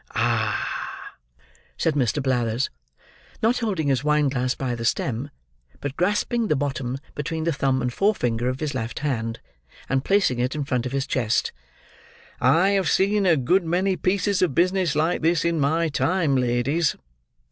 [0.15, 1.13] "Ah!"
[1.77, 2.23] said Mr.
[2.23, 2.71] Blathers:
[3.43, 5.29] not holding his wine glass by the stem,
[5.79, 9.39] but grasping the bottom between the thumb and forefinger of his left hand:
[9.87, 11.51] and placing it in front of his chest;
[12.39, 16.95] "I have seen a good many pieces of business like this, in my time, ladies."